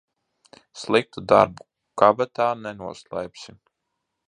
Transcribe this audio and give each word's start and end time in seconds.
Sliktu 0.83 1.23
darbu 1.33 1.67
kabatā 2.03 2.49
nenoslēpsi. 2.65 3.57